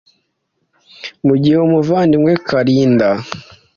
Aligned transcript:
mu 1.25 1.35
gihe 1.41 1.57
umuvandimwe 1.67 2.31
we 2.35 2.39
kalinda 2.47 3.09